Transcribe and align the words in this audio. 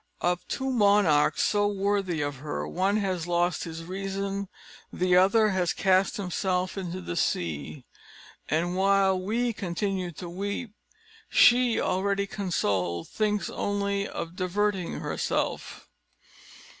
Of 0.21 0.47
two 0.47 0.71
monarchs 0.71 1.43
so 1.43 1.67
worthy 1.67 2.21
of 2.21 2.37
her, 2.37 2.67
one 2.67 2.97
has 2.97 3.27
lost 3.27 3.65
his 3.65 3.83
reason, 3.83 4.49
the 4.91 5.15
other 5.15 5.49
has 5.49 5.73
cast 5.73 6.17
himself 6.17 6.75
into 6.75 7.01
the 7.01 7.15
sea; 7.15 7.85
and 8.49 8.75
while 8.75 9.21
we 9.21 9.53
continue 9.53 10.09
to 10.13 10.27
weep, 10.27 10.71
she, 11.29 11.79
already 11.79 12.25
consoled, 12.25 13.09
thinks 13.09 13.47
only 13.51 14.07
of 14.07 14.35
diverting 14.35 15.01
herself!" 15.01 15.87